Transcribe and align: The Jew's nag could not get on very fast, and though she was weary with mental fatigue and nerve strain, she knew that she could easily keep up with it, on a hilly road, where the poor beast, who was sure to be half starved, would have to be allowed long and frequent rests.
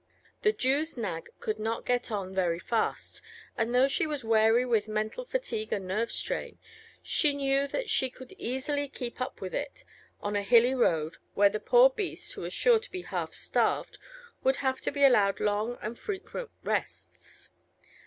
The 0.41 0.51
Jew's 0.51 0.97
nag 0.97 1.29
could 1.39 1.59
not 1.59 1.85
get 1.85 2.09
on 2.09 2.33
very 2.33 2.57
fast, 2.57 3.21
and 3.55 3.71
though 3.75 3.87
she 3.87 4.07
was 4.07 4.23
weary 4.23 4.65
with 4.65 4.87
mental 4.87 5.25
fatigue 5.25 5.71
and 5.71 5.87
nerve 5.87 6.11
strain, 6.11 6.57
she 7.03 7.35
knew 7.35 7.67
that 7.67 7.87
she 7.87 8.09
could 8.09 8.31
easily 8.39 8.87
keep 8.87 9.21
up 9.21 9.41
with 9.41 9.53
it, 9.53 9.85
on 10.19 10.35
a 10.35 10.41
hilly 10.41 10.73
road, 10.73 11.17
where 11.35 11.49
the 11.49 11.59
poor 11.59 11.91
beast, 11.91 12.33
who 12.33 12.41
was 12.41 12.51
sure 12.51 12.79
to 12.79 12.91
be 12.91 13.03
half 13.03 13.35
starved, 13.35 13.99
would 14.43 14.55
have 14.55 14.81
to 14.81 14.91
be 14.91 15.03
allowed 15.03 15.39
long 15.39 15.77
and 15.83 15.99
frequent 15.99 16.49
rests. 16.63 17.51